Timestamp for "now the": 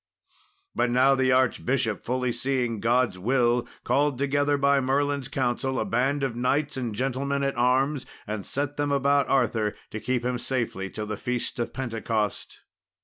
0.89-1.31